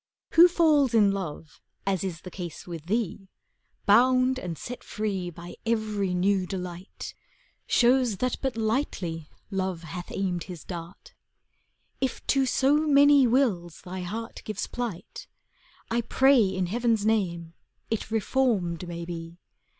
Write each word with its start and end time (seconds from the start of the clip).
Who 0.31 0.47
falls 0.47 0.95
in 0.95 1.11
love, 1.11 1.61
as 1.85 2.03
is 2.03 2.21
the 2.21 2.31
case 2.31 2.65
with 2.65 2.87
thee. 2.87 3.29
Bound 3.85 4.39
and 4.39 4.57
set 4.57 4.83
free 4.83 5.29
by 5.29 5.57
every 5.63 6.15
new 6.15 6.47
delight," 6.47 7.13
Shows 7.67 8.17
that 8.17 8.35
but 8.41 8.57
lightly 8.57 9.29
Love 9.51 9.83
hath 9.83 10.11
aimed 10.11 10.45
his 10.45 10.63
dart. 10.63 11.13
If 11.99 12.25
to 12.25 12.47
so 12.47 12.77
many 12.87 13.27
wills 13.27 13.81
thy 13.83 13.99
heart 14.01 14.41
gives 14.43 14.65
plight, 14.65 15.27
I 15.91 16.01
pray 16.01 16.45
in 16.47 16.65
Heaven's 16.65 17.05
name, 17.05 17.53
it 17.91 18.09
reformed 18.09 18.87
may 18.87 19.05
be. 19.05 19.37